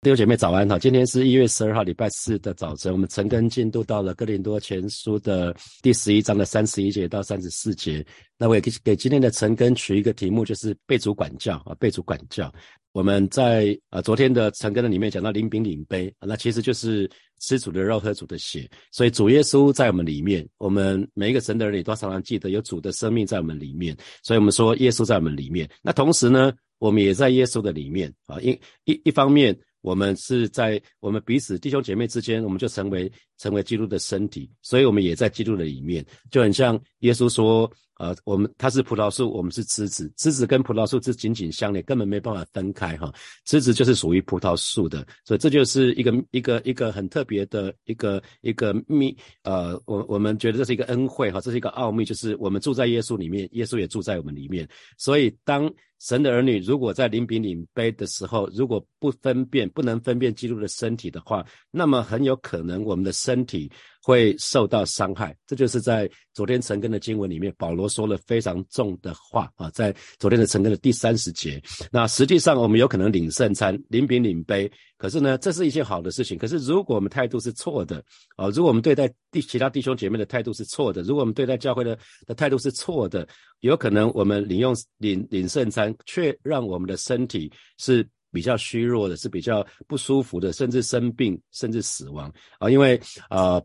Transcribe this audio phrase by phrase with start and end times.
[0.00, 0.78] 弟兄姐妹早安哈！
[0.78, 8.06] 今天是一月十二号礼拜四的早晨，我们晨更进度到了哥林多前书的第十一章的三十一节到三十四节。
[8.38, 12.52] 那我也给给今天的晨更取一个题目，就是被主管教啊，被主管教。
[12.92, 17.10] 我们在啊昨天的晨更的里面讲到领饼领杯，那其实就是
[17.40, 18.70] 吃主的肉喝主的血。
[18.92, 23.96] 所以主耶稣在我们里面，我们每一个神的人里都常常记得有主的生命在我们里面。
[24.22, 25.68] 所以我们说耶稣在我们里面。
[25.82, 28.50] 那同时呢，我们也在耶稣的里面啊，一
[28.84, 29.58] 一一方面。
[29.88, 43.10] 我们是在我们彼此弟兄姐妹之间，我们就成为成为基督的身体，所以我们也在基督的里面，就很像耶稣说，呃，我们他是葡萄树，我们是枝子，枝子跟葡萄树是紧紧相连，根本没办法分开哈。
[43.46, 55.72] 枝子就是属于葡萄树的，所以这就是一个一个一个很特别的一个一个秘，呃，我我们觉得这是一个恩惠哈，这是一个奥秘，就是我们住在耶稣里面，耶稣也住在我们里面，所以当。
[55.98, 63.70] 神的儿女如果在临饼领杯的时候，如果不分辨、不能分辨基督的身体的话，那么很有可能我们的身体。
[64.00, 71.60] 会受到伤害，这就是在昨天晨更的经文里面，保罗说了非常重的话啊，在昨天的晨更的第三十节。
[71.90, 76.38] 那实际上我们有可能领圣餐、领饼领杯，可是呢，这是一件好的事情。
[76.38, 78.02] 可是如果我们态度是错的
[78.36, 83.26] 啊，如果我们对待弟其他弟兄姐妹的态度是错的，如果我们对待教会的的态度是错的，
[83.60, 93.60] 有可能我们领用领领圣餐，却让我们的身体是比较虚弱的，是比较不舒服的，甚至生病，甚至死亡啊，因为啊。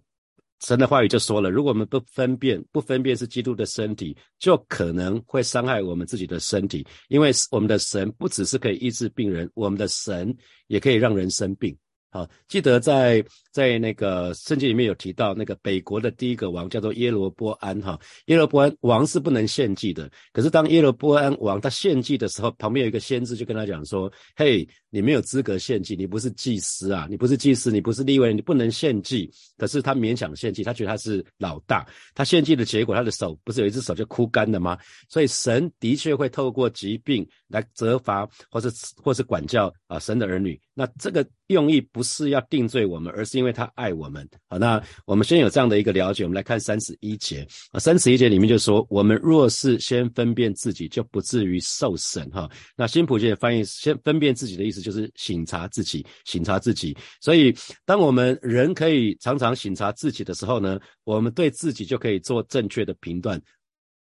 [0.64, 10.34] 神的话语就说了，如果我们不分辨，不分辨是基督的身体，就可能会伤害我们自己的身体，因为我们的神不只是可以医治病人，我们的神
[10.68, 11.78] 也可以让人生病。
[12.12, 13.22] 好，记得在
[13.54, 17.98] 在那个圣经里面有提到，那个北国的第一个王叫做耶罗波安哈。
[18.26, 31.88] 耶罗波安王是不能献祭的，可是当耶罗波安王他献祭的时候，旁边有一个先知就跟他讲说：“嘿，你没有资格献祭，你不是祭司啊，你不是祭司，你不是立位，你不能献祭。”可是他勉强献祭，他觉得他是老大。
[32.16, 34.76] 他献祭的结果，他的手不是有一只手就枯干了吗？
[35.08, 40.60] 所以神的确会透过疾病来责罚，或是或是管教啊神的儿女。
[40.74, 44.26] 那这个用意不是要定罪我们，而是因因为他爱我们。
[44.48, 47.80] 好，那我们先有这样的一个了解，我们来看三十一节啊。
[47.80, 52.30] 三十一节里面就说，我们若是先分辨自己，就不至于受审。
[52.32, 56.96] 哈，那新普界翻译，先分辨自己的意思就是醒察自己，醒察自己。
[57.20, 63.38] 所以，当我们人可以常常醒察自己的时候呢，我们对自己就可以做正确的评断，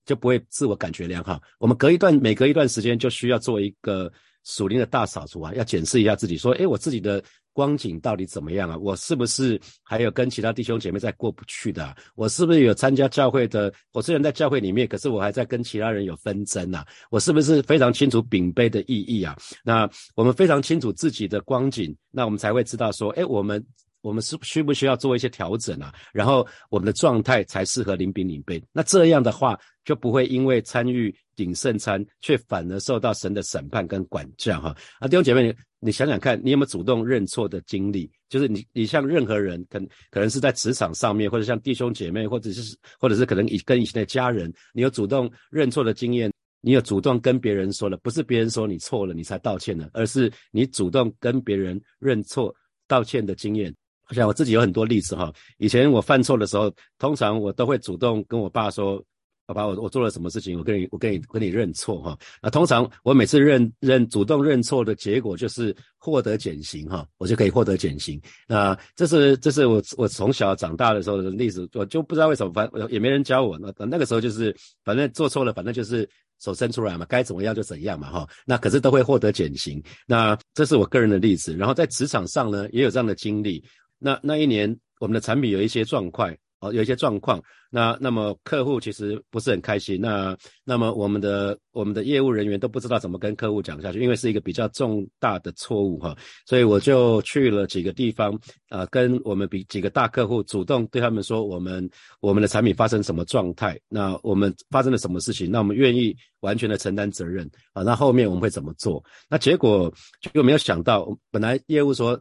[0.06, 1.42] 就不会自我感觉良好。
[1.60, 4.10] 我们隔一段，每隔一段时间就需要做一个。
[4.46, 8.78] 属灵的大扫除啊，要检视一下自己，说，诶，我自己的光景到底怎么样啊？
[8.78, 11.96] 我是不是还有跟其他弟兄姐妹在过不去的？
[12.16, 13.74] 我是不是有参加教会的？
[13.92, 16.86] 我虽然在教会里面，可是我还在跟其他人有纷争啊？
[17.10, 19.36] 我是不是非常清楚饼杯的意义啊？
[19.64, 23.66] 那我们非常清楚自己的光景，那我们才会知道说，诶，我们。
[24.02, 25.92] 我们是需不需要做一些调整啊？
[26.14, 28.64] 然后我们的状态才适合领饼领杯。
[28.72, 34.76] 那这样的话，就不会因为参与鼎圣餐，却反而受到神的审判跟管教哈。
[35.00, 38.10] 啊，弟兄姐妹，你想想看，你有没有主动认错的经历？
[38.30, 39.80] 就是你，你像任何人，可
[40.10, 46.32] 可能是在职场上面，或者像弟兄姐妹，或者是或者是可能以跟以前的家人，你有主动认错的经验，
[46.62, 52.54] 你有主动跟别人说了，不是别人说你错了，你才道歉的，而是你主动跟别人认错
[52.88, 53.74] 道歉的经验。
[54.08, 59.04] 好像我自己有很多例子哈，以前我犯错的时候，通常我都会主动跟我爸说
[59.46, 60.58] ：“爸爸，我我做了什么事情？
[60.58, 68.20] 我跟你我跟你跟你认错哈。”那通常我每次认认主动认错的结果就是获得减刑哈，我就可以获得减刑。
[68.48, 73.58] 那这是这是我我从小长大的时候的例子，我就不知道为什么，反也没人教我。
[73.60, 78.28] 那那个时候就是反正做错了，反正就是手伸出来嘛，该怎么样就怎样嘛哈。
[78.46, 79.82] 那可是都会获得减刑。
[80.08, 81.56] 那这是我个人的例子。
[81.56, 83.64] 然后在职场上呢，也有这样的经历。
[83.98, 87.42] 那那一年，我们的产品有一些状况，哦，有一些状况。
[87.70, 90.00] 那那么客户其实不是很开心。
[90.00, 96.16] 那那么我们的我们的业务人员都不知道怎么跟客户讲下去，因为是一个比较重大的错误哈。
[96.46, 101.90] 所以我就去了几个地方，啊，跟我们比几个大客户主动对他们说，我们
[102.22, 107.84] 我们的产品发生什么状态，那我们发生了什么事情，那我们愿意完全的承担责任啊。
[107.84, 109.04] 那后面我们会怎么做？
[109.30, 109.94] 那结果
[110.34, 112.18] 就没有想到，本来业务说，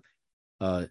[0.59, 0.85] 呃。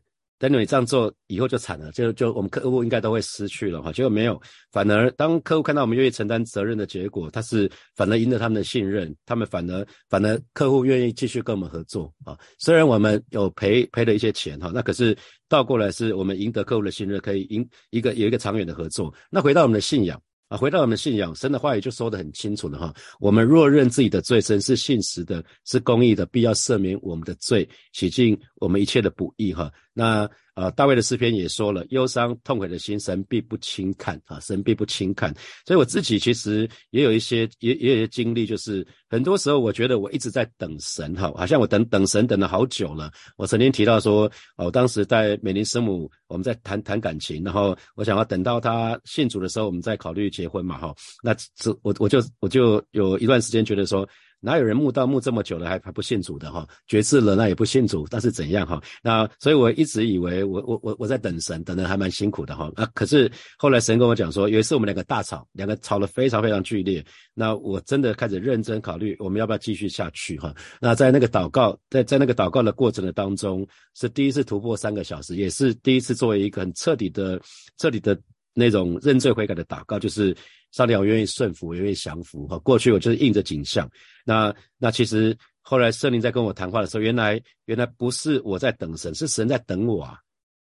[0.51, 3.93] 等你这样做以后就惨了，就就我们客户应该都会失去了哈。
[3.93, 4.41] 结果没有，
[4.73, 12.37] 反而当客户看到我们愿意承担责任的结果，他是反而赢得他们的信任，他们反而反而客户愿意继续跟我们合作啊。
[12.59, 15.17] 虽然我们有赔赔了一些钱哈，那可是
[15.47, 19.13] 倒过来是我们赢得客户的信任，可以赢一个有一个长远的合作。
[19.29, 20.21] 那回到我们的信仰。
[20.49, 22.93] 啊，回到我们信仰，神的话语就说得很清楚了哈。
[23.19, 29.71] 我们若认自己的罪，神是信实的，是公义的，必要赦免我们的罪，洗净我们一切的不义哈。
[29.93, 35.33] 那呃，大卫的诗篇也说了，忧伤痛悔的心，神必不轻看啊，神必不轻看。
[35.65, 43.11] 所以我自己其实也有一些，也也有一些经历，就是很多时候我觉得我一直在等神哈，好像我等等神等了好久了。
[43.35, 50.93] 我曾经提到说，哦，当时在美林师母，我们在谈谈感情，然后我想要等到他信主的时候，我们再考虑结婚嘛哈。
[51.23, 54.07] 那这我我就我就有一段时间觉得说。
[54.43, 56.67] 哪有人墓道墓这么久了还还不信主的哈？
[56.85, 58.81] 绝志了那也不信主，那是怎样哈？
[59.01, 62.69] 那所以我一直以为我我我我在等神，等的还蛮辛苦的哈。
[62.75, 67.01] 那可是后来神跟我讲说，有一次我们两个大吵，两个吵得非常非常剧烈。
[67.33, 70.53] 那我真的开始认真考虑，我们要不要继续下去哈？
[70.81, 73.65] 那在那个祷告，在在那个祷告的过程的当中，
[73.95, 77.41] 是第一次突破三个小时，也是第一次作为一个很彻底的、
[77.77, 78.19] 彻底的
[78.53, 80.35] 那种认罪悔改的祷告，就是。
[80.73, 82.45] 上帝，我愿意顺服，我愿意降服。
[82.47, 83.89] 哈，过去我就是应着景象。
[84.25, 90.17] 那那其实后来圣灵在跟我谈话的时候，原来原来不是我在等神，是神在等我啊！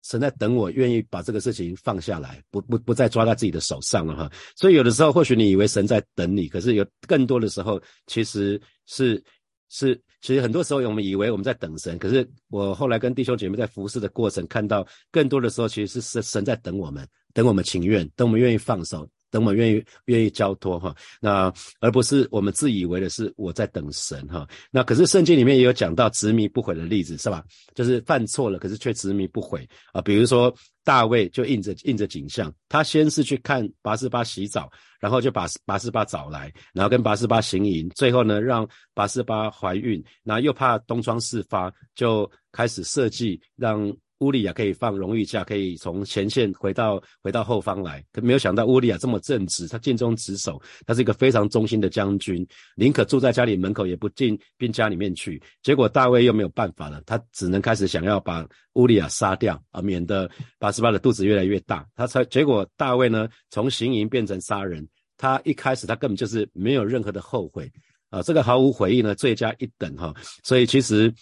[0.05, 4.31] 神在等我，愿意把这个事情放下来，不不不再抓在自己的手上了哈。
[4.55, 9.21] 所以有的时候，或许你以为神在等你，可是有更多的时候，其实是
[9.69, 17.05] 是，其实很多时候我们以为我们在等神，可是我后来跟弟兄姐妹在服侍的过程，看到更多的时候，其实是神神在等我们，
[17.35, 19.09] 等我们情愿，等我们愿意放手。
[19.37, 24.49] 等我们愿意愿意交托哈，那而不是我们自以为的是我在等神哈。
[24.71, 27.45] 那可是圣经里面也有讲到执迷不悔的例子是吧？
[27.75, 30.01] 就是犯错了，可是却执迷不悔啊。
[30.01, 30.55] 比如说
[30.85, 43.95] 大卫就印着印着景象，他先是去看拔示巴洗澡，然后就把拔示巴找来，然后跟拔示巴行淫，最后呢让拔示巴怀孕，然后又怕东窗事发，就开始设计让。
[44.21, 48.03] 乌利亚可以放荣誉假，可以从前线回到回到后方来。
[48.13, 52.47] 可没有想到乌利亚这么正直，他尽忠职守，他是一个非常忠心的将军，
[52.77, 55.43] 宁可住在家里门口，也不进兵家里面去。
[55.63, 61.87] 结果大卫又没有办法了，他只能开始想要把乌利亚杀掉啊，免得八十八的肚子越来越大。
[61.95, 64.89] 他才结果大卫呢，从行营变成杀人。
[65.19, 67.71] 他一开始他根本就是没有任何的后悔
[68.09, 70.15] 啊，这个毫无悔意呢，罪加一等哈。
[70.43, 71.13] 所以其实。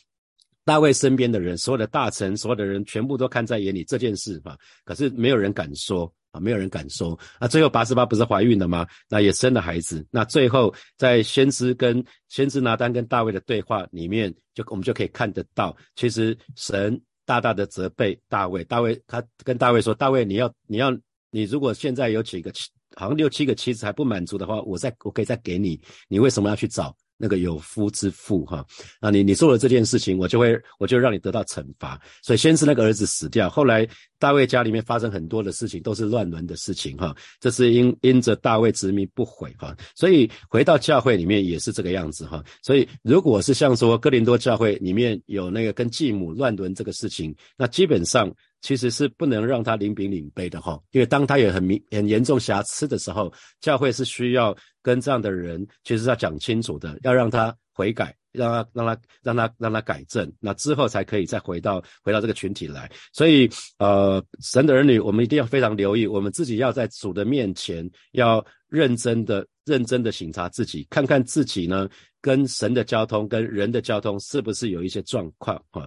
[0.65, 4.57] 大卫身边的人，所有的大臣，所有的人，全部都看在眼里这件事吧。
[4.85, 7.19] 可是没有人敢说啊，没有人敢说。
[7.39, 8.87] 那最后八十八不是怀孕了吗？
[9.09, 10.05] 那也生了孩子。
[10.11, 18.65] 那最后在先知跟先知拿单跟大卫的对话里面，就我们就可以看得到，其实神大大的责备大卫。
[18.65, 20.91] 大卫他跟大卫说：“大卫，你要你要
[21.31, 25.79] 你如果现在有几个妻，好像六七个妻子还不满足的话，我再我可以再给你。
[26.09, 28.65] 你为什么要去找？”那个有夫之妇哈，
[29.01, 32.01] 那你你做了这件事情，我就会我就让你得到惩罚。
[32.23, 33.87] 所以先是那个儿子死掉，后来
[34.19, 37.15] 大卫家里面发生很多的事情，都是乱伦的事情哈。
[37.41, 42.43] 这是因因着大卫执迷不悔哈，所以回到教会里面也是这个样子哈。
[42.63, 48.33] 所以如果是像说哥林多教会里面有那个跟继母乱伦这个事情，那基本上。
[48.65, 53.31] 其实是不能让他领饼领杯的哈，因为当他有很明很严重瑕疵的时候，
[53.61, 62.91] 教会是需要跟这样的人，其实要讲清楚的，要让他悔改，让他让他让他让他改正，那之后才可以再回到回到这个群体来。
[63.13, 71.87] 所以呃，神的儿女，我们一定要非常留意，我们自己要在主的面前要认真的认真的省察自己，看看自己呢。
[72.25, 75.87] 跟神的交通跟人的交通是不是有一些状况啊？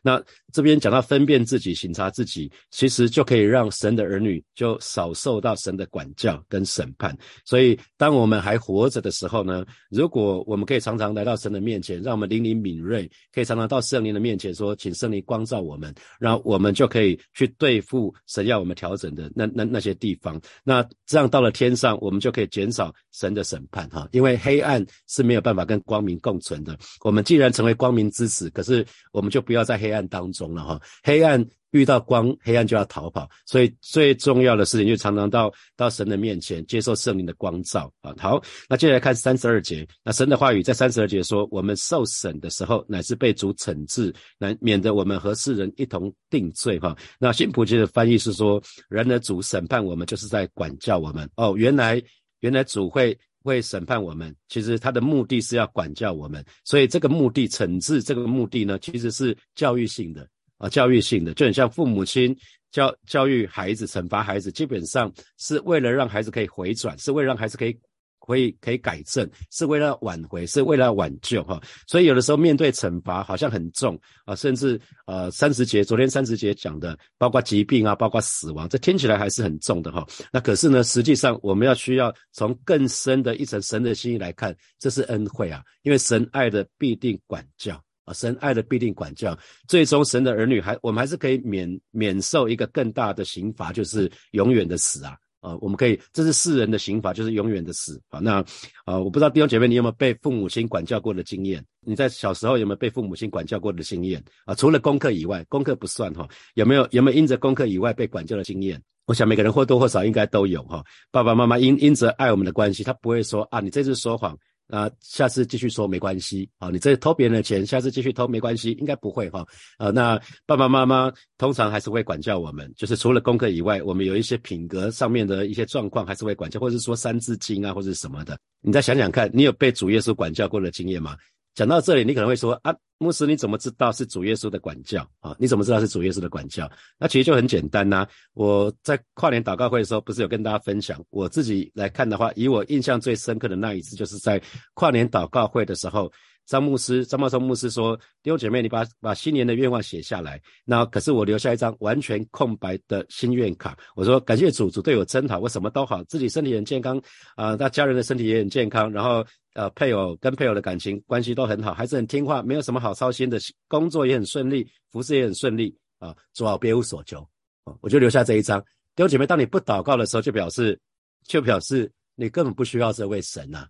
[0.00, 0.22] 那
[0.52, 7.18] 这边讲到分辨自己、审查自己，其实就可以让神的儿女就少受到神的管教跟审判。
[7.44, 20.40] 所以，当我们还活着的时候呢，如果我们可以常常来到神的面前，让我们灵灵敏锐，可以常常到圣灵的面前说，请圣灵光照我们，然后我们就可以去对付神要我们调整的那那那些地方。
[20.62, 25.55] 那这样到了天上，我们就可以减少神的审判哈，因为黑暗是没有办法。
[25.56, 30.80] 法跟光明共存的，我们既然成为光明之子，可是我们就不要在黑暗当中了哈。
[31.02, 33.28] 黑暗遇到光，黑暗就要逃跑。
[33.44, 38.14] 所以最重要的事情，就常常到到神的面前，接受圣灵的光照啊。
[38.18, 46.96] 好，那接下来看三十二节，那神的话语在三十二节说，我们受审的时候，乃是被主惩治，来免得我们和世人一同定罪哈。
[47.18, 51.54] 那新普济的翻译是说，然而主审判我们，就是在管教我们哦。
[51.56, 52.02] 原来
[52.40, 53.18] 原来主会。
[53.46, 62.36] 会审判我们，其实他的目的是要管教我们，所以这个目的惩治这个目的呢，其实是教育性的啊，教育性的，就很像父母亲
[62.72, 67.78] 教教育孩子、惩罚孩子，基本上是为了让孩子可以回转，是为了让孩子可以
[68.26, 71.60] 可以可以改正，是为了挽回，是为了挽救哈。
[71.86, 80.06] 所以有的时候面对惩罚好像很重啊，甚至呃三十节，昨天三十节讲的，包括疾病啊，包括死亡，这听起来还是很重的哈。
[80.32, 87.80] 那可是呢，实际上我们要需要从更深的一层神的心意来看，这是恩惠啊，因为神爱的必定管教。
[88.06, 95.16] 啊，神爱的必定管教，最终神的儿女还我们还是可以免免受一个更大的刑罚，就是永远的死啊！
[95.46, 98.18] 啊，我们可以，这是世人的刑罚，就是永远的死啊！
[98.18, 98.44] 那
[98.84, 101.64] 啊，我不知道弟兄姐妹，你有没有被父母亲管教过的经验？
[101.86, 104.20] 你在小时候有没有被父母亲管教过的经验？
[104.44, 108.82] 啊，除了功课以外，功课不算哈，有没有有没有因着功课以外被管教的经验？
[109.06, 110.82] 我想每个人或多或少应该都有哈。
[111.12, 114.36] 爸爸妈妈因因着爱我们的关系，他不会说啊，你这次说谎。
[114.68, 119.46] 啊，下次继续说没关系啊，你这偷别人的钱，下次继续偷没关系，应该不会哈。
[119.78, 128.38] 啊，那爸爸妈妈通常还是会管教我们，就是除了功课以外，我们有一些品格上面的一些状况，还是会管教，或者是说三字经啊，或者什么的。
[128.60, 131.16] 你再想想看，你有被主耶稣管教过的经验吗？
[131.56, 135.34] 讲到这里，你可能会说啊，牧师你怎么知道是主耶稣的管教啊？
[135.38, 136.70] 你怎么知道是主耶稣的管教？
[136.98, 138.06] 那其实就很简单呐。
[138.34, 144.40] 我在跨年祷告会的时候，不是有跟大家分享，我自己来看的话，以我印象最深刻的那一次，就是在
[144.74, 146.12] 跨年祷告会的时候，
[146.46, 153.76] 张牧师张茂松牧师说：“弟兄姐妹，你把把新年的愿望写下来。”那可是我留下一张完全空白的心愿卡。
[153.94, 157.00] 我说：“感谢主，主对我真好，我什么都好，自己身体很健康
[157.34, 159.22] 啊，那家人的身体也很健康，然后。”
[159.56, 163.38] 呃，配偶跟配偶的感情关系都很好，还是很听话，没有什么好操心的，
[163.68, 167.26] 工作也很顺利，服饰也很顺利啊，做好别无所求
[167.64, 168.60] 啊，我就留下这一张。
[168.94, 170.78] 弟兄姐妹，当你不祷告的时候，就表示
[171.26, 173.66] 就表示你根本不需要这位神呐。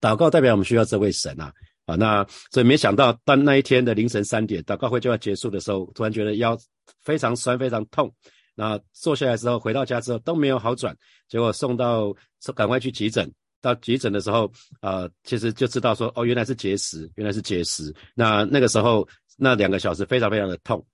[0.00, 1.52] 祷告代表我们需要这位神呐啊，
[1.86, 6.56] 啊那所以没想到当那一天的凌晨三点祷告会就要结束的时候，突然觉得腰
[7.02, 8.12] 非常酸，非常痛。
[8.54, 10.96] 那坐下来之后，回到家之后都没有好转，
[11.28, 12.14] 结果送到
[12.54, 13.30] 赶快去急诊。
[13.60, 17.90] 到急诊的时候，呃，其实就知道说，哦，原来是结石，原来是结石。
[18.14, 20.84] 那那个时候，那两个小时非常非常的痛。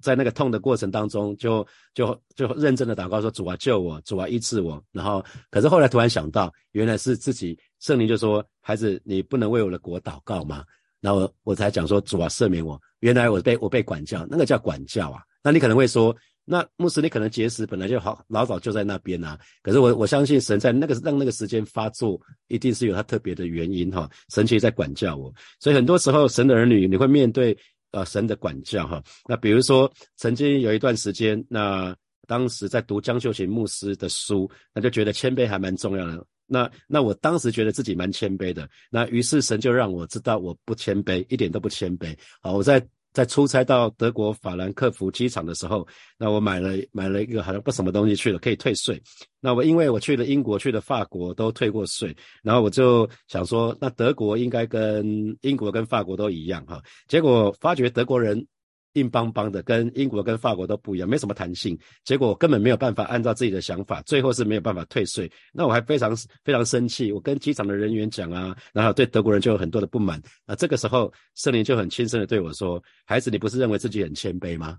[0.00, 4.82] 在那个痛的过程当中，就就就认真的祷告说，主啊救我，主啊医治我。
[4.92, 10.64] 然后，可是后来突然想到，原来是自己圣灵就说，孩子，你不能为我的国祷告吗？
[11.00, 12.80] 然后我才讲说，主啊赦免我。
[13.00, 15.22] 原来我被我被管教，那个叫管教啊。
[15.42, 16.16] 那你可能会说。
[16.42, 19.38] 那牧师，你可能结石本来就好，老早就在那边啊。
[19.62, 24.10] 可是我我相信神在那个让那个时间发作，一定是有他特别的原因哈。
[24.30, 27.56] 神其实在管教我，所以很多时候神的儿女你会面对
[27.92, 29.02] 呃神的管教哈。
[29.26, 31.94] 那比如说曾经有一段时间，那
[32.26, 36.26] 当时在读江秀琴牧师的书，那就觉得谦卑还蛮重要的。
[36.46, 42.16] 那那我当时觉得自己蛮谦卑的，那于是神就让我知道我不谦卑，一点都不谦卑。
[42.40, 42.84] 好，我在。
[43.12, 45.86] 在出差到德国法兰克福机场的时候，
[46.18, 49.00] 那我买了买了一个好像不什么东西去了，可以退税。
[49.40, 56.82] 那我因为我去了英国，去了法国都退过税，然后我就想说，那德国应该跟英国跟法国都一样哈。
[57.08, 58.46] 结果发觉德国人。
[58.94, 61.78] 硬邦邦的，跟英国跟法国都不一样，没什么弹性。
[62.04, 65.30] 结果我根本没有办法按照自己的想法，最后是没有办法退税。
[65.52, 70.20] 那我还非常非常生气，我跟机场的人员讲啊，然后对德国人就有很多的不满。
[70.46, 74.76] 啊，这个时候圣灵就很轻声的对我说：“孩子，你不是认为自己很谦卑吗？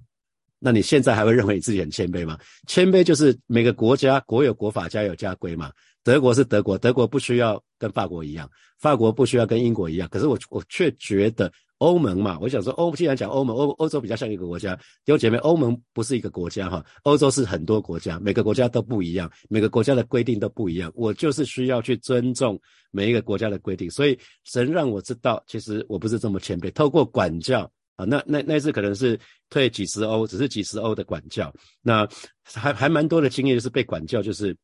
[0.63, 2.38] 那你现在还会认为你自己很谦卑吗？
[2.68, 5.72] 谦卑就是每个国家国有国法，家有家规嘛。
[6.03, 10.08] 德国是德国，德国不需要跟法国一样，法国不需要跟英国一样。
[10.10, 14.75] 可是我我却觉得。”欧盟嘛，我想说欧，既然讲欧盟，欧欧洲比较像一个国家。
[15.03, 20.91] 弟兄姐妹，欧盟不是一个国家哈，欧洲是很多国家，每个国家都不一样，每个国家的规定都不一样。
[20.93, 26.72] 我就是需要去尊重每一个国家的规定，所以神让我知道，其实我不是这么谦卑。
[26.72, 27.62] 透过管教
[27.96, 32.08] 啊，那那那次可能是退几十欧，只是几十欧的管教，那
[32.43, 34.55] 还还蛮多的经验，就是被管教，就是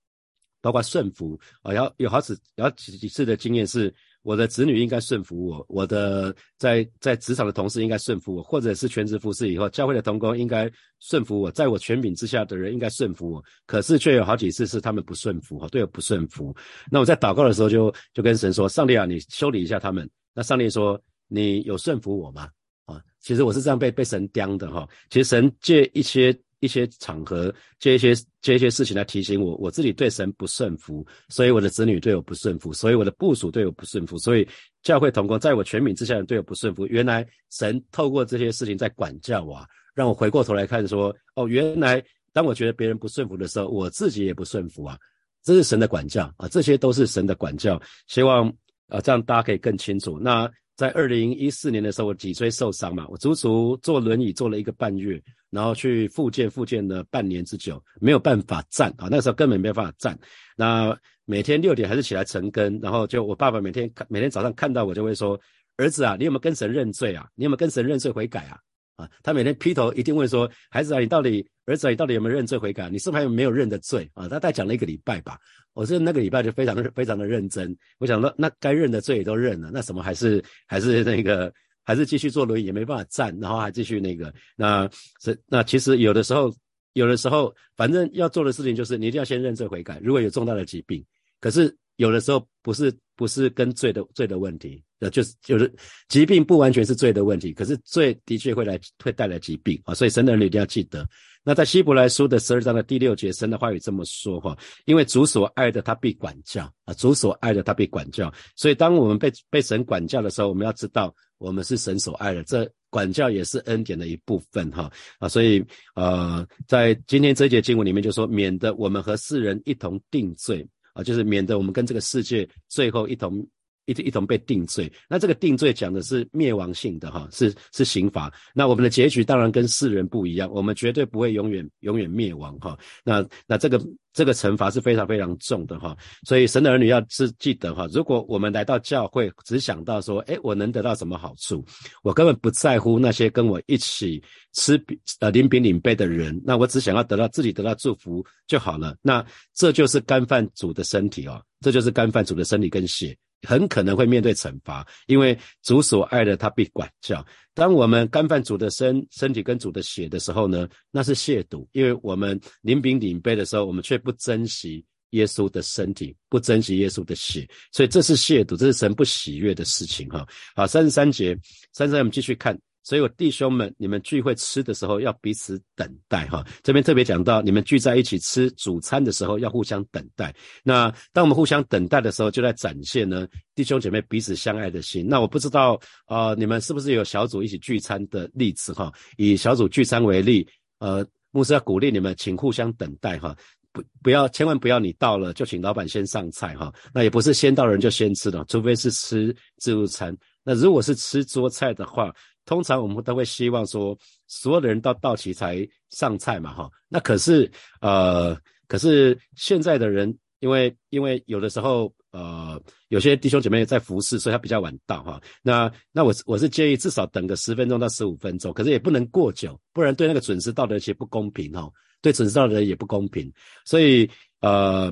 [0.67, 3.93] 包括顺服啊，然后有好几有几几次的经验是。
[4.23, 10.69] 我的子女应该顺服我，我的在在职场的同事应该顺服我，或者是全职服侍以后，教会的同工应该
[10.99, 13.41] 顺服我，在我权柄之下的人应该顺服我。
[13.65, 16.53] 可是却有好几次是他们不顺服，哈，对我不顺服。
[16.91, 22.49] 那我在祷告的时候就就跟神说：“上帝啊，你修理一下他们。”那上帝说：“你有顺服我吗？”
[22.83, 24.85] 啊，其实我是这样被被神刁的哈。
[25.09, 26.37] 其实神借一些。
[26.59, 34.47] 一些场合接一些接一些事情来提醒我，我自己对神不顺服，所以我的子女对我不顺服，所以我的部属对我不顺服，所以
[34.81, 36.85] 教会同工在我权柄之下的对我不顺服。
[36.87, 44.97] 原来神透过这些事情在管教我，啊让我回过头来看说，哦，原来当我觉得别人不顺服的时候，我自己也不顺服啊，
[45.43, 47.81] 这是神的管教啊，这些都是神的管教。
[48.07, 48.47] 希望
[48.89, 50.19] 啊，这样大家可以更清楚。
[50.19, 55.21] 那在二零一四年的时候，我脊椎受伤嘛，我足足坐轮椅坐了一个半月。
[55.49, 60.19] 然后去复健，复健了半年之久，没有办法站啊，那时候根本没有办法站。
[60.57, 65.39] 那每天六点还是起来晨更，然后就我爸爸每天每天早上看到我就会说，
[65.77, 67.25] 儿子啊，你有没有跟神认罪啊？
[67.33, 68.59] 你有没有跟神认罪悔改啊？
[68.97, 72.89] 啊，他每天劈头一定问说，孩子啊，你到底儿子啊，你到底有没有认罪悔改？
[72.89, 74.23] 你是不是还有没有认的罪啊？
[74.27, 75.39] 他大概讲了一个礼拜吧，
[75.73, 84.89] 我是那个礼拜就非常非常的认真，我想说那该认的罪也都认了，那什么还是还是那个还是继续坐轮椅也没办法站，然后还继续那个，那
[85.23, 86.51] 是那其实有的时候
[86.93, 91.05] 有的时候反正要做的事情就是你一定要先认罪悔改，如果有重大的疾病。
[91.39, 95.71] 可是有的时候不是不是跟罪的罪的问题，呃，就是就是
[96.07, 101.07] 疾病不完全是罪的问题，可是罪的确会来会带来疾病啊，所以神的人一定要记得。
[101.43, 115.63] 那在希伯来书的十二章的第六节，神的话语这么说哈，因为主所爱的他必管教啊，主所爱的他必管教，所以当我们被被神管教的时候，我们要知道我们是神所爱的，这管教也是恩典的一部分哈啊，所以
[115.95, 120.67] 呃，在今天这节经文里面就说，免得我们和世人一同定罪。
[120.97, 123.45] 啊，就是免得我们跟这个世界最后一同
[123.87, 124.91] 一一同被定罪。
[125.09, 128.31] 那这个定罪讲的是灭亡性的哈，是是刑罚。
[128.53, 132.77] 那我们的结局当然跟世人不一样，我们绝对不会永远永远灭亡哈。
[133.03, 133.83] 那那这个。
[134.13, 141.63] 这个惩罚是非常非常重的哈，所以神的儿女要是记得哈，如果我们来到教会只想到说，哎，我能得到什么好处，
[142.01, 144.19] 我根本不在乎那些跟我一起
[144.53, 148.97] 吃饼呃领饼领杯的人，那我只想要得到自己得到祝福就好了。
[149.03, 153.15] 那这就是干饭主的身体哦，这就是干饭主的身体跟血。
[153.47, 157.25] 很可能会面对惩罚，因为主所爱的他必管教。
[157.53, 170.27] 当我们干犯主的身身体跟主的血的时候呢，那是亵渎，因为我们临饼领杯的时候，我们却不珍惜耶稣的身体，不珍惜耶稣的血，所以这是亵渎，这是神不喜悦的事情哈。
[170.55, 171.37] 好，三十三节，
[171.73, 172.57] 三十三我们继续看。
[172.87, 176.41] 所以，我弟兄们，你们聚会吃的时候要彼此等待，哈。
[176.63, 180.33] 这边特别讲到，你们聚在一起吃主餐的时候要互相等待。
[180.63, 185.05] 那当我们互相等待的时候，就在展现呢弟兄姐妹彼此相爱的心。
[185.05, 185.77] 那我不知道，
[186.07, 188.89] 呃，你们是不是有小组一起聚餐的例子，哈？
[189.17, 190.47] 以小组聚餐为例，
[190.79, 193.35] 呃，牧师要鼓励你们，请互相等待，哈，
[193.73, 196.73] 不不要，千万不要你到了就请老板先上菜，哈。
[196.93, 200.15] 那也不是先到人就先吃的，除非是吃自助餐。
[200.41, 202.13] 那如果是吃桌菜的话，
[202.47, 206.71] 通常我们都会希望说，所有的人到到齐才上菜嘛，哈。
[206.87, 207.51] 那可是，
[207.81, 208.35] 呃，
[208.67, 215.21] 可是现在的人，因为因为有的时候，呃，有些弟兄姐妹在服侍，所以他比较晚到，哈。
[215.43, 221.69] 那那我我是建议至少等个十分钟到十五分钟，可是也不能过久，不然对那个准时到的人其实不公平，哈。
[222.01, 223.29] 对准时到的人也不公平，
[223.65, 224.89] 所以呃，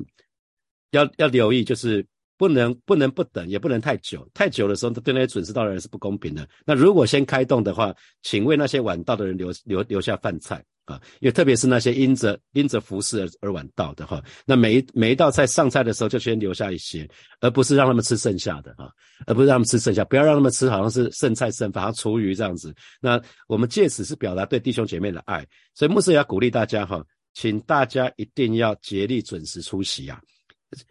[0.92, 2.06] 要要留意就是。
[2.38, 4.28] 不能不能不等，也不能太久。
[4.34, 6.48] 太久的时候，对那些准时到的人是不公平的。
[6.66, 14.22] 那如果先开动的话，请为那些晚到的人留留留下饭菜啊，因为特别是那些因着因着服侍而而晚到的哈。
[14.46, 18.90] 那每一每一道菜上菜的时候，就先留下一些，而不是让他们吃剩下的啊，
[19.26, 22.76] 而不是让他们吃剩下，不要让他们吃好像是剩菜剩饭，好像厨余这样子。
[23.02, 30.20] 那我们借此是表达对弟兄姐妹的爱，所以牧师也要鼓励大家哈，请大家一定要竭力准时出席啊。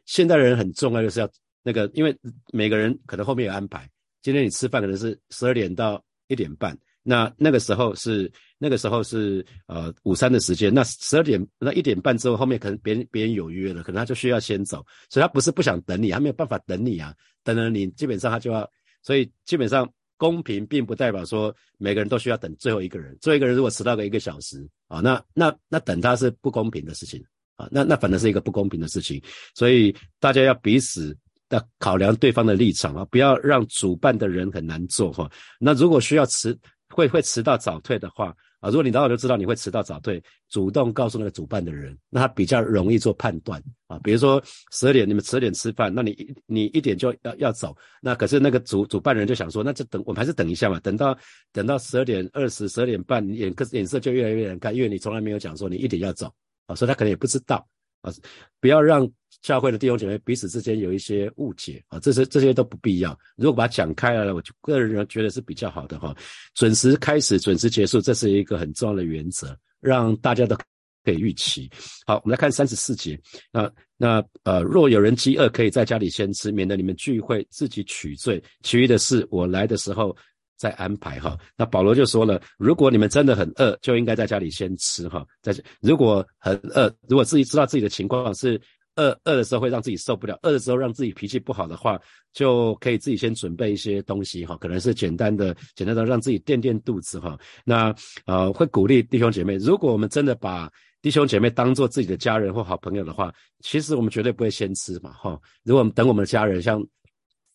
[0.06, 1.30] 现代人很重要，就是要
[1.62, 2.16] 那个，因为
[2.52, 3.88] 每个人可能后面有安排。
[4.22, 10.72] 今天你吃饭可能是十二点到一点半，那那个时候是那个时候是呃午餐的时间。
[10.72, 17.14] 那十二点那一点半之后，后面可能别人别人有约了，可能他就需要先走，所以他不是不想等你，他没有办法等你啊。
[17.42, 18.66] 等了你，基本上他就要，
[19.02, 23.14] 所以基本上公平并不代表说每个人都需要等最后一个人。
[23.20, 27.22] 最后一个人如果迟到个一个小时啊，那那那等他是不公平的事情。
[27.56, 29.22] 啊，那那反正是一个不公平的事情，
[29.54, 31.16] 所以大家要彼此
[31.48, 35.30] 的考量对方的立场啊，不要让主办的人很难做哈。
[35.60, 36.56] 那如果需要迟
[36.88, 43.98] 会会迟到早退的话啊，如果你早早就知道你会迟到早退，主动告诉那个主办的人，那他比较容易做判断啊。
[44.02, 51.16] 比如说十二点你们十二点吃饭，那你你一点就要要走，那可是那个主主办人就想说，那就等我们还是等一下嘛，等到
[51.52, 56.32] 等到十二点二十、十二点半，眼个眼色就越来越难看，因为你从来没有讲说你一点要走。
[56.66, 57.66] 啊，所以他可能也不知道
[58.00, 58.12] 啊，
[58.60, 59.08] 不要让
[59.42, 63.18] 教会的弟兄姐妹彼此之间有一些误解啊，这些这些都不必要。
[63.36, 66.16] 如果把它讲开了，我就个人觉得是比较好的哈。
[66.54, 70.56] 准时开始，准时结束，这是一个很重要的原则，让大家都
[71.04, 71.70] 可以预期。
[72.06, 73.20] 好，我们来看三十四节。
[73.52, 78.42] 那那呃，若有人饥饿，可以在家里先吃，免得你们聚会自己取罪。
[78.62, 80.16] 其余的事，我来的时候。
[80.56, 85.26] 再安排哈，那保罗就说了，如果你们真的很饿，就应该在家里先吃哈。
[85.42, 88.60] 在如果很饿，如果自己知道自己的情况是
[88.96, 92.00] 饿饿的时候会让自己受不了，饿的时候让自己脾气不好的话，
[92.32, 97.36] 就可以自己先准备一些东西哈，可能是简单的、简单的让自己垫垫肚子哈。
[97.64, 97.94] 那
[98.26, 100.70] 呃，会鼓励弟兄姐妹，如果我们真的把
[101.02, 105.38] 弟兄姐妹当做自己的家人或好朋友的话，其实我们绝对不会先吃嘛哈。
[105.64, 106.80] 如果我们等我们的家人像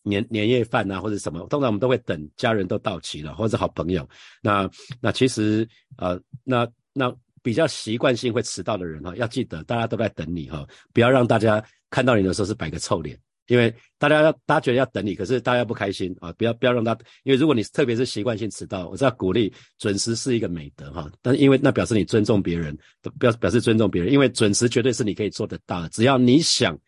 [0.02, 4.08] 年年夜饭啊或者什么，通常我们都会等家人都到齐了或者好朋友。
[4.42, 7.14] 那那其实呃那那。
[7.42, 22.76] 比较习惯性会迟到的人哈，要记得大家都在等你哈，不要让大家看到你的时候是摆个臭脸，因为大家要大家觉得要等你，可是大家不开心啊，不要不要让他，因为如果你特别是习惯性迟到，我是要鼓励准时是一个美德哈，但是因为那表示你尊重别人，
[23.18, 26.78] 表表示尊重别人，因为准时绝对是你可以做得到的，只要你想，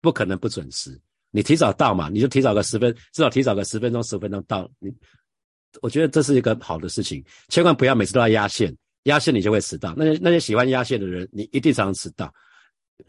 [0.00, 1.00] 不可能不准时，
[1.30, 4.92] 你提早到嘛，你就提早个十分，至少提早个十分钟十分钟到，你
[5.80, 8.76] 我觉得这是一个好的事情，千万不要每次都要压线。
[9.04, 12.30] 压线你就会迟到，那些那些喜欢压线的人，你一定常常迟到。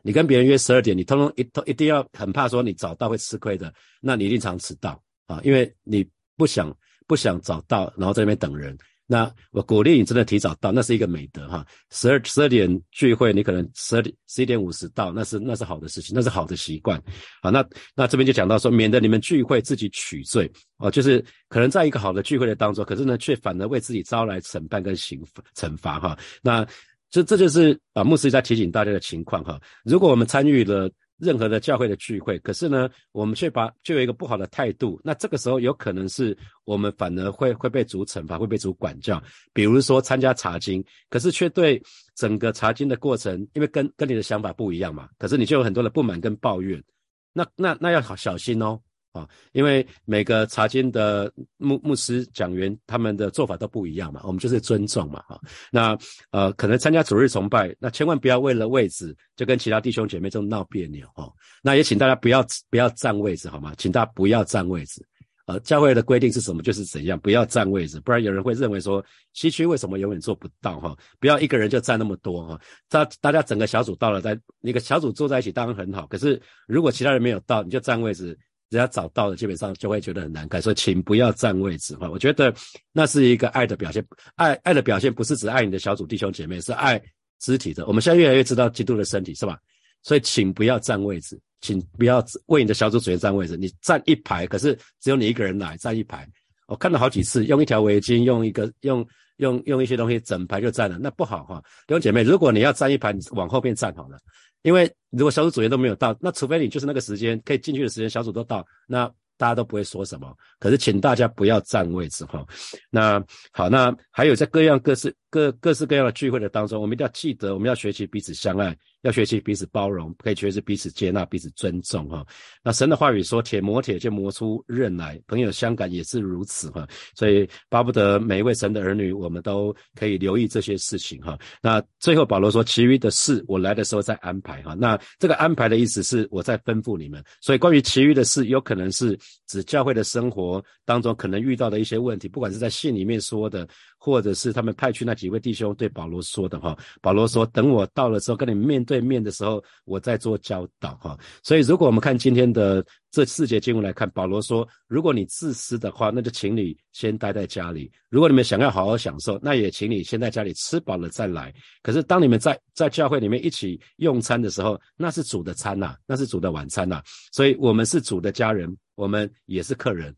[0.04, 6.08] 你跟别人约十二点，你通通一通一定要很怕说你早到会吃亏的，那你一定常迟到啊，因为你
[6.38, 6.74] 不想
[7.08, 8.78] 不想早到，然后在那边等人。
[9.12, 11.66] 那我鼓励你真的提早到，那是一个美德哈。
[11.90, 16.98] 十二十二点聚会，你可能十二点十一点五十到，那是那是好的事情，那是好的习惯。
[17.42, 17.62] 好，那
[17.94, 25.22] 那这边就讲到说，免得你们聚会自己取罪哦，就是可能在一个好的聚会的当中，可是呢，却反而为自己招来审判跟刑
[25.58, 26.18] 惩罚哈。
[26.42, 26.66] 那
[27.10, 29.60] 这这就是啊，牧师在提醒大家的情况哈。
[29.84, 30.90] 如果我们参与了。
[31.22, 39.22] 任何的教会的聚会，可是呢，我们却把就有一个不好的态度，那这个时候有可能是我们反而会会被主惩罚，会被主管教。
[39.54, 41.82] 比如说参加查经，可是却对
[42.16, 46.84] 整个查经的过程，因为跟跟你的想法不一样嘛，可是你就有很多的不满跟抱怨，
[47.32, 48.80] 那那那要好小心哦。
[49.14, 55.40] 啊，因为每个查经的牧牧师讲员他们的做法都不一样嘛，我们就是尊重嘛，哈。
[55.70, 55.98] 那
[56.32, 61.30] 呃，可能参加主日崇拜，那千万不要为了位置就跟其他弟兄姐妹这种闹别扭，哈。
[61.62, 63.74] 那也请大家不要不要占位置，好吗？
[63.78, 65.06] 请大家不要占位置。
[65.46, 70.96] 呃，教会的规定是什么就是怎样，不要占位置，不然有人会认为说西区为什么永远做不到，哈。
[71.20, 72.62] 不要一个人就占那么多，哈。
[72.88, 78.40] 大大家整个小组到了，在一个小组坐在一起当然很好，可是如果其他人没有到，你就占位置。
[78.72, 82.10] 人家找到了，基本上就会觉得很难看，所以请不要占位置哈。
[82.10, 82.54] 我觉得
[82.94, 84.04] 那是一个爱的表现，
[84.36, 87.00] 爱爱的表现不是只爱你的小组弟兄姐妹，是爱
[87.40, 87.86] 肢体的。
[87.86, 89.60] 我们现在越来越知道基督的身体是吧？
[90.04, 93.58] 所以请不要占位置，请不要为你的小组主任占位置。
[93.58, 96.28] 你站一排，可是只有你一个人来站一排。
[96.68, 99.06] 我看了好几次，用一条围巾，用一个用
[99.38, 101.62] 用用一些东西，整排就站了，那不好哈。
[101.86, 104.18] 弟兄姐妹，如果你要站一排，你往后边站好了。
[104.62, 109.12] 因为如果小组组员都没有到，那除非你就是那个时间可以进去的时间，小组都到，那。
[109.38, 112.46] 大家都不会说什么，可是请大家不要占位置哈。
[112.92, 113.20] 那
[113.52, 122.26] 好，那还有在各样各式各各式各样的聚会的当中，我们一定要记得，我们要学习彼此相爱，要学习彼此包容，可以学习彼此接纳、彼此尊重哈。
[122.64, 126.88] 那神的话语说：“铁磨铁就磨出刃来。”朋友相感也是如此哈。
[127.16, 131.38] 所以巴不得每一位神的儿女，我们都可以留意这些事情哈。
[131.62, 137.24] 那最后保罗说：“其余的事，我来的时候再安排哈。”那这个安排的意思是我在吩咐你们。
[137.42, 139.18] 所以关于其余的事，有可能是。
[139.48, 143.68] 指教会的生活当中可能遇到的一些问题，不管是在信里面说的，
[144.04, 146.76] 或者是他们派去那几位弟兄对保罗说的哈。
[147.02, 161.54] 保罗说：“等我到了之后，跟你面对面的时候，我再做教导哈。”所以，如果我们看今天的这四节经文来看，保罗说：“如果你自私的话，那就请你先待在家里；如果你们想要好好享受，那也请你先在家里吃饱了再来。
[161.84, 167.04] 可是，当你们在在教会里面一起用餐的时候，那是主的餐呐，那是主的晚餐呐。
[167.32, 170.16] 所以，我们是主的家人。”我们也是客人，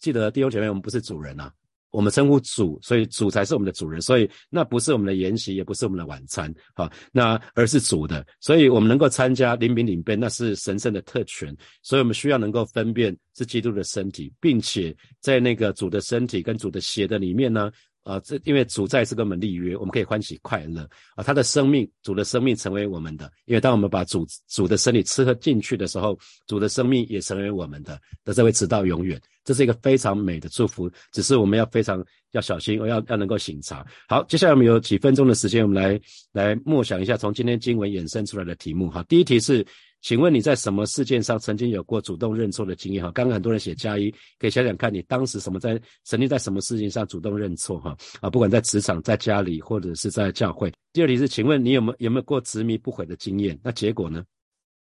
[0.00, 1.52] 记得弟兄姐妹，我们不是主人呐，
[1.94, 17.70] 我们称呼主，所以主才是我们的主人，所以那不是我们的筵席，也不是我们的晚餐，好，那而是主的，所以我们能够参加临饼领杯，那是神圣的特权，所以我们需要能够分辨是基督的身体，并且在那个主的身体跟主的血的里面呢。
[18.04, 21.24] 啊，这因为主在是跟我们立约，我们可以欢喜快乐啊。
[21.24, 29.20] 他的生命，主的生命成为我们的，因为当我们把主主的身体吃喝进去的时候，主的生命也成为我们的，的这会直到永远。
[29.42, 33.84] 这是一个非常美的祝福，只是我们要非常要小心，要要能够醒察。
[34.08, 36.00] 好，接下来我们有几分钟的时间，我们来
[36.32, 38.90] 来默想一下从今天经文衍生出来的题目。
[38.90, 39.66] 哈，第一题是。
[40.04, 43.02] 请问你在什么事件上曾经有过主动认错的经验？
[43.02, 47.80] 哈，刚刚很多人写加一，可以想想看你当时什么在曾经在什么事情上主动认错？
[47.80, 50.70] 哈啊，不管在职场、在家里或者是在教会。
[50.92, 53.58] 第二题是，请问你有没有有没有过执迷不悔的经验？
[53.64, 54.22] 那结果呢？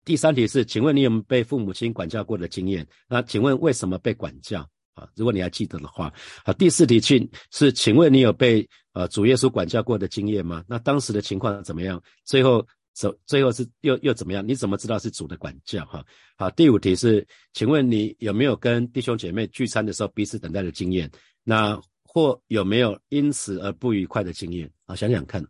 [0.04, 2.86] 第三题是，请问你有没有被父母亲管教过的经验？
[3.08, 4.60] 那请问为什么被管教？
[4.94, 6.14] 啊，如果你还记得的话。
[6.44, 10.66] 好，第四题请是，请问你有被呃主耶稣管教过的经验吗？
[10.68, 12.04] 那当时的情况怎么样？
[12.26, 12.68] 最后。
[12.94, 14.48] 走最后是又又怎么样？
[14.48, 15.84] 你怎么知道是主的管教？
[15.86, 16.06] 哈，
[16.38, 21.10] 好，第五题是，请问你有没有跟弟兄姐妹聚餐的时候彼此等待的经验？
[21.44, 24.72] 那或有没有因此而不愉快的经验？
[24.86, 25.44] 啊，想想看。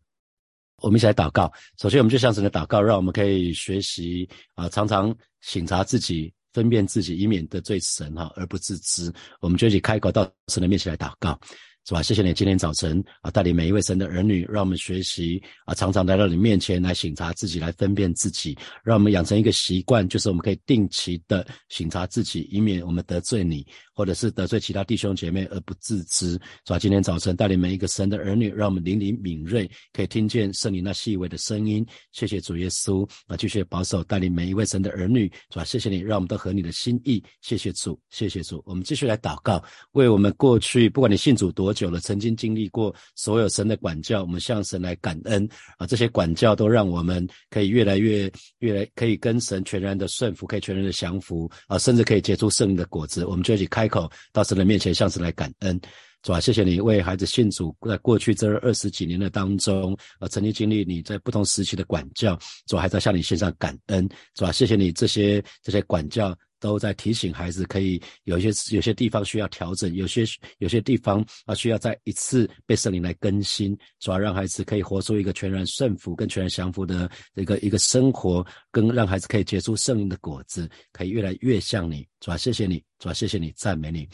[0.77, 1.49] 我们一起来祷告。
[1.79, 9.09] 首先，我们就向神的祷告，让我们可以学习啊，常常省察自己，分辨自己，以免得罪神哈，而不自知。
[9.39, 11.39] 我们就一起开口到神的面前来祷告。
[11.85, 12.01] 是吧？
[12.01, 26.31] 谢谢你今天早晨啊，带领每一位神的儿女，让我们学习啊，常常来到你面前来醒察自己，来分辨自己，让我们养成一个习惯，就是我们可以定期的醒察自己，以免我们得罪你，或者是得罪其他弟兄姐妹而不自知。
[26.31, 26.79] 是吧？
[26.79, 31.85] 今天早晨带领每一个神的儿女，让我们灵灵敏锐，可以听见圣灵那细微的声音。
[32.13, 35.65] 谢谢主耶稣啊，继续保守带领每一位神的儿女，是吧？
[35.65, 37.21] 谢谢你，让我们都合你的心意。
[37.41, 38.63] 谢谢主，谢谢主。
[38.65, 41.73] 我们继续来祷告，为我们过去，不管你信主多。
[41.73, 45.87] 久了，曾经经历过所有神的管教，我们向神来感恩啊！
[45.87, 53.25] 这些管教都让我们可以越来越、越来可以跟神全然的顺服，可以全然的降服啊，甚至可以结出圣灵的果子。
[53.25, 55.77] 我们就一起开开口到神的面前，向神来感恩，
[56.21, 66.33] 主啊，谢谢你为孩子信主，在过去这二十几年的当中呃，曾经经历你在不同时期的管教，主还在向你献上感恩，主啊，谢谢你这些这些管教。
[66.63, 70.23] 都在提醒孩子，可以有些有些地方需要调整，有些
[70.59, 84.07] 有些地方啊需要再一次被圣灵来更新，主要让孩子可以活出一个全然顺服跟全然降服的一个一个生活，跟让孩子可以结出圣灵的果子，可以越来越像你，主啊谢谢你，主啊谢谢你，赞美你。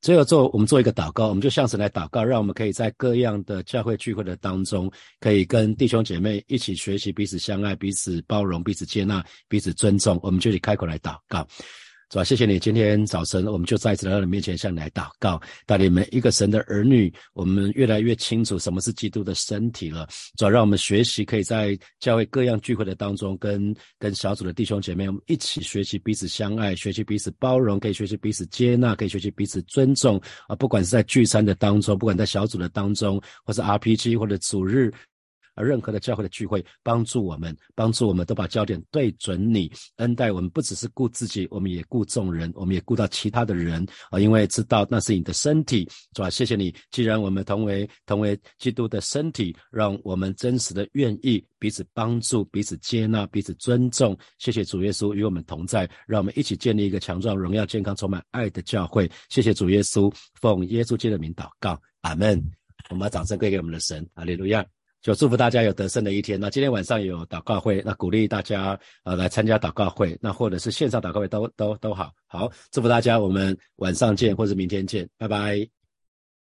[0.00, 10.16] 最后做我们做一个祷告，我们就向神来祷告，让我们可以在各样的教会聚会的当中，可以跟弟兄姐妹一起学习彼此相爱、彼此包容、彼此接纳、彼此尊重。
[10.22, 11.44] 我们就以开口来祷告。
[12.08, 12.56] 主啊，谢谢你！
[12.56, 20.06] 今天早晨，我们就再一次来到你面前，向你来祷告，带领每一个神的儿女，我们越来越清楚什么是基督的身体了。
[20.36, 30.54] 主啊，让我们学习，可以在教会各样聚会的当中，跟跟小组的弟兄姐妹，我们一起学习彼此相爱，学习彼此包容，可以学习彼此接纳，可以学习彼此尊重啊！
[30.54, 34.92] 不管是在聚餐的当中，不管在小组的当中，或是 RPG 或者主日。
[35.56, 46.30] 而任何的教会的聚会，帮助我们，帮助我们都把焦点对准你，恩待我们，不只是顾自己，我们也顾众人，我们也顾到其他的人啊，因为知道那是你的身体，是吧？
[46.30, 54.16] 谢谢你，既然我们同为同为基督的身体，让我们真实的愿意彼此帮助、彼此接纳、彼此尊重。
[54.38, 59.10] 谢谢主耶稣与我们同在，让我们一起建立一个强壮、荣耀、健康、充满爱的教会。
[59.30, 62.42] 谢谢主耶稣，奉耶稣基督的名祷告，阿门。
[62.90, 64.64] 我们把掌声归给我们的神，阿利路亚。
[65.06, 66.36] 就祝福大家有得胜的一天。
[66.40, 73.16] 那今天晚上有祷告会，那鼓励大家呃来参加祷告会，那或者是线上祷告会都都都好好祝福大家。
[73.16, 75.75] 我们晚上见，或者明天见，拜拜。